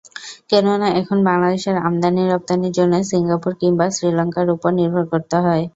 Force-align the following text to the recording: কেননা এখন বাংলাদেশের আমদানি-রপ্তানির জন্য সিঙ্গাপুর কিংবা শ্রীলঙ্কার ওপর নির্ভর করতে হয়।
কেননা 0.49 0.87
এখন 0.99 1.17
বাংলাদেশের 1.25 1.75
আমদানি-রপ্তানির 1.81 2.75
জন্য 2.77 2.93
সিঙ্গাপুর 3.09 3.51
কিংবা 3.61 3.85
শ্রীলঙ্কার 3.95 4.47
ওপর 4.55 4.71
নির্ভর 4.79 5.03
করতে 5.11 5.37
হয়। 5.45 5.63